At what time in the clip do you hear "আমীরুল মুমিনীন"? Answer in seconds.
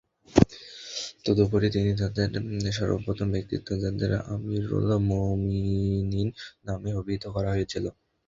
4.27-6.29